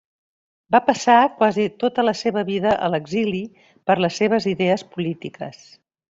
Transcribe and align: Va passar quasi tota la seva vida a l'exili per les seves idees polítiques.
Va 0.75 0.79
passar 0.85 1.17
quasi 1.41 1.65
tota 1.83 2.05
la 2.07 2.15
seva 2.23 2.43
vida 2.49 2.71
a 2.87 2.91
l'exili 2.93 3.41
per 3.91 3.97
les 4.05 4.17
seves 4.23 4.49
idees 4.57 4.85
polítiques. 4.97 5.61